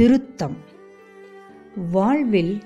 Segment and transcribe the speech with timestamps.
[0.00, 0.56] திருத்தம்.
[1.92, 2.58] வாழ்வில்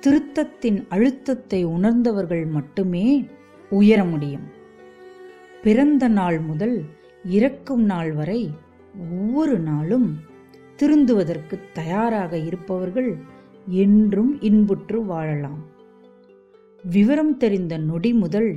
[0.00, 3.24] திருத்தத்தின் அழுத்தத்தை உணர்ந்தவர்கள் மட்டுமே
[3.70, 4.46] உயர முடியும்.
[5.62, 6.82] பிறந்த நாள் முதல்
[7.24, 8.50] இறக்கும் நாள் வரை
[9.12, 10.18] ஒவ்வொரு நாளும்
[10.76, 13.16] திருந்துவதற்கு தயாராக இருப்பவர்கள்
[13.66, 15.62] என்றும் இன்புற்று வாழலாம்.
[16.82, 18.54] விவரம் தெரிந்த நொடி முதல்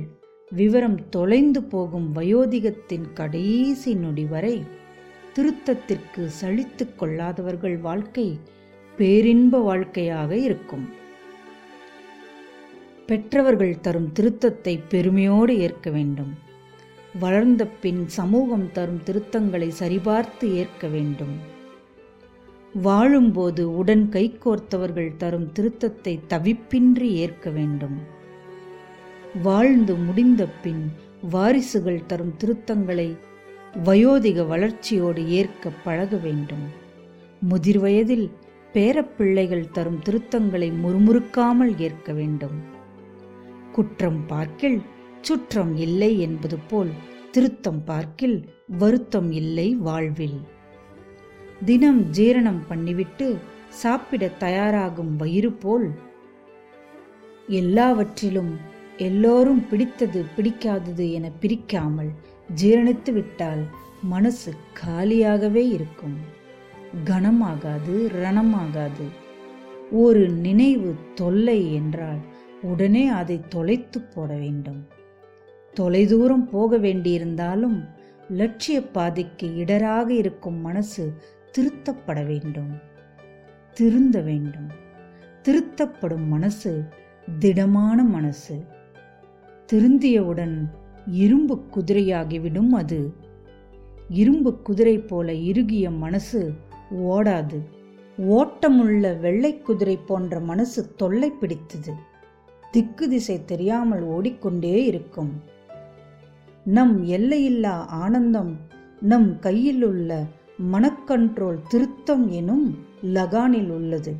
[0.50, 4.62] விவரம் தொலைந்து போகும் வயோதிகத்தின் கடைசி நொடி வரை
[5.34, 8.38] திருத்தத்திற்கு சலித்துக் கொள்ளாதவர்கள் வாழ்க்கை
[8.96, 10.88] பேரின்ப வாழ்க்கையாக இருக்கும்.
[13.06, 16.32] பெற்றவர்கள் தரும் திருத்தத்தை பெருமையோடு ஏற்க வேண்டும்.
[17.20, 21.56] வளர்ந்த பின் சமூகம் தரும் திருத்தங்களை சரிபார்த்து ஏற்க வேண்டும்.
[22.82, 27.96] வாழும்போது உடன் கைகோர்த்தவர்கள் தரும் திருத்தத்தை தவிப்பின்றி ஏற்க வேண்டும்.
[29.42, 30.92] வாழ்ந்து முடிந்த பின்
[31.32, 33.16] வாரிசுகள் தரும் திருத்தங்களை
[33.74, 36.66] வயோதிக வளர்ச்சியோடு ஏற்க பழக வேண்டும்.
[37.40, 38.30] முதிர் வயதில்
[38.72, 42.56] பேரப்பிள்ளைகள் தரும் திருத்தங்களை முறுமுறுக்காமல் ஏற்க வேண்டும்.
[43.72, 44.82] குற்றம் பார்க்கில்
[45.20, 46.90] சுற்றம் இல்லை என்பது போல்
[47.30, 50.40] திருத்தம் பார்க்கில் வருத்தம் இல்லை வாழ்வில்.
[51.64, 55.90] தினம் ஜீரணம் பண்ணிவிட்டு சாப்பிட தயாராகும் வயிறு போல்
[57.48, 58.52] எல்லாவற்றிலும்
[58.96, 62.10] எல்லோரும் பிடித்தது பிடிக்காதது என பிரிக்காமல்
[62.54, 63.66] ஜீரணித்து விட்டால்
[64.02, 64.52] மனசு
[64.84, 66.16] காலியாகவே இருக்கும்.
[67.04, 69.08] கனமாகாது ரணமாகாது.
[69.90, 72.18] ஒரு நினைவு தொல்லை என்றால்
[72.62, 74.88] உடனே அதை தொலைத்து போட வேண்டும்.
[75.74, 77.88] தொலைதூரம் போக வேண்டியிருந்தாலும்
[78.28, 81.14] லட்சிய பாதைக்கு இடராக இருக்கும் மனசு
[81.58, 82.78] திருத்தப்பட வேண்டும்.
[83.74, 84.70] திருந்த வேண்டும்.
[85.42, 86.84] திருத்தப்படும் மனசு
[87.38, 88.64] திடமான மனசு.
[89.72, 90.70] திருந்தியவுடன்
[91.10, 93.12] இரும்பு குதிரையாகிவிடும் அது.
[94.08, 96.52] இரும்பு குதிரை போல இறுகிய மனசு
[96.96, 97.58] ஓடாது.
[98.18, 101.92] ஓட்டமுள்ள வெள்ளை குதிரை போன்ற மனசு தொல்லை பிடித்தது.
[102.70, 105.42] திக்கு திசை தெரியாமல் ஓடிக்கொண்டே இருக்கும்.
[106.64, 108.58] நம் எல்லையில்லா ஆனந்தம்
[109.00, 110.26] நம் கையில் உள்ள
[110.72, 114.14] மனக்கண்ட்ரோல் திருத்தம் எனும் லகானில் உள்ளது.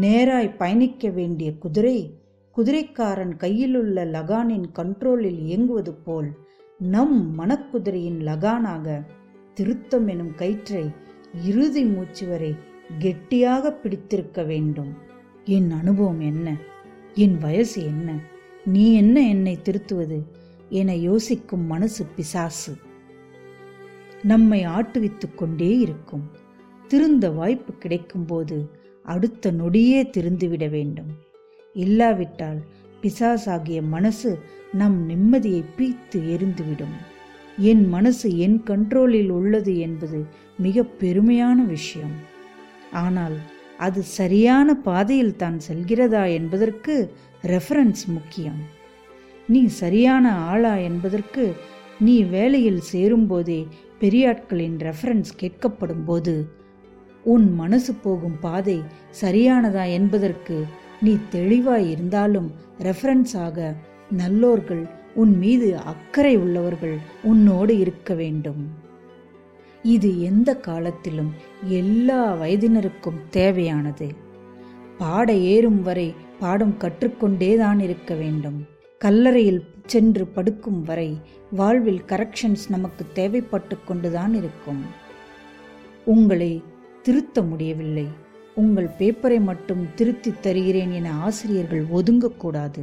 [0.00, 2.14] நேராய் பயணிக்க வேண்டிய குதிரை
[2.56, 6.30] குதிரைக்காரன் கையிலுள்ள லகானின் கண்ட்ரோலில் இயங்குவது போல்
[6.78, 9.04] நம் மனக்குதிரையின் லகானாக
[9.54, 10.90] திருத்தம் எனும் கயிற்றை
[11.44, 12.54] இறுதி மூச்சு வரை
[12.98, 14.94] கெட்டியாக பிடித்திருக்க வேண்டும்.
[15.44, 16.56] என் அனுபவம் என்ன?
[17.14, 18.18] என் வயசு என்ன?
[18.64, 20.22] நீ என்ன என்னை திருத்துவது?
[20.68, 22.76] என யோசிக்கும் மனசு பிசாசு.
[24.22, 26.30] நம்மை ஆட்டுவித்துக் கொண்டே இருக்கும்.
[26.88, 28.68] திருந்த வாய்ப்பு கிடைக்கும்போது
[29.02, 31.28] அடுத்த நொடியே திருந்துவிட வேண்டும்.
[31.74, 32.60] இல்லாவிட்டால்
[33.02, 34.38] பிசாசாகிய மனசு
[34.72, 36.96] நம் நிம்மதியை பீத்து எரிந்துவிடும்.
[37.58, 40.26] என் மனசு என் கண்ட்ரோலில் உள்ளது என்பது
[40.56, 42.16] மிக பெருமையான விஷயம்.
[42.92, 43.36] ஆனால்
[43.78, 48.60] அது சரியான பாதையில் தான் செல்கிறதா என்பதற்கு ரெஃபரன்ஸ் முக்கியம்.
[49.48, 51.54] நீ சரியான ஆளா என்பதற்கு
[51.98, 53.66] நீ வேலையில் சேரும்போதே
[54.00, 56.34] பெரியாட்களின் ரெஃபரன்ஸ் கேட்கப்படும் போது
[57.24, 58.82] உன் மனசு போகும் பாதை
[59.20, 60.66] சரியானதா என்பதற்கு
[61.02, 63.74] நீ தெளிவாய் இருந்தாலும் ரெஃபரன்ஸாக
[64.18, 68.70] நல்லோர்கள் உன் மீது அக்கறை உள்ளவர்கள் உன்னோடு இருக்க வேண்டும்.
[69.82, 74.14] இது எந்த காலத்திலும் எல்லா வயதினருக்கும் தேவையானது.
[74.98, 78.66] பாட ஏறும் வரை பாடம் கற்றுக்கொண்டேதான் இருக்க வேண்டும்.
[78.98, 84.84] கல்லறையில் சென்று படுக்கும் வரை வாழ்வில் கரெக்ஷன்ஸ் நமக்கு தேவைப்பட்டு கொண்டுதான் இருக்கும்.
[86.04, 86.62] உங்களை
[87.02, 88.06] திருத்த முடியவில்லை.
[88.60, 92.82] உங்கள் பேப்பரை மட்டும் திருத்தி தருகிறேன் என ஆசிரியர்கள் ஒதுங்கக்கூடாது.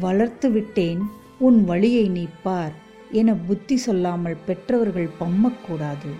[0.00, 1.02] வளர்த்து விட்டேன்
[1.38, 2.74] உன் வழியை நீ பார்
[3.20, 6.10] என புத்தி சொல்லாமல் பெற்றவர்கள் பம்மக்கூடாது.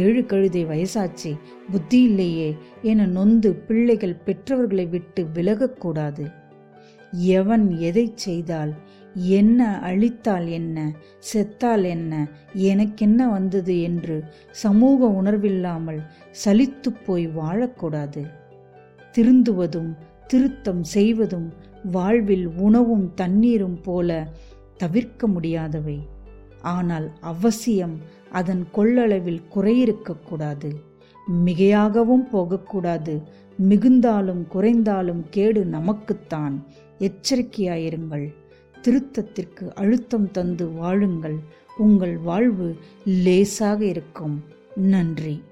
[0.00, 1.32] ஏழு கழுதை வயசாச்சு
[1.72, 2.50] புத்தி இல்லையே
[2.82, 6.24] என நொந்து பிள்ளைகள் பெற்றவர்களை விட்டு விலகக்கூடாது.
[7.38, 8.72] எவன் எதை செய்தால்
[9.14, 10.92] என்ன அழித்தால் என்ன?
[11.32, 12.28] செத்தால் என்ன?
[12.52, 16.00] எனக்கென்ன வந்தது என்று சமூக உணர்வில்லாமல்
[16.44, 18.30] சலித்து போய் வாழக்கூடாது.
[19.12, 21.52] திருந்துவதும் திருத்தம் செய்வதும்
[21.92, 24.28] வாழ்வில் உணவும் தண்ணீரும் போல
[24.76, 26.06] தவிர்க்க முடியாதவை.
[26.60, 27.98] ஆனால் அவசியம்
[28.30, 30.72] அதன் கொள்ளளவில் குறையிருக்கக்கூடாது
[31.44, 33.22] மிகையாகவும் போகக்கூடாது.
[33.56, 36.64] மிகுந்தாலும் குறைந்தாலும் கேடு நமக்குத்தான்.
[36.98, 38.34] எச்சரிக்கையாயிருங்கள்.
[38.82, 41.36] திருத்தத்திற்கு அழுத்தம் தந்து வாழுங்கள்.
[41.76, 44.44] உங்கள் வாழ்வு லேசாக இருக்கும்.
[44.74, 45.42] நன்றி.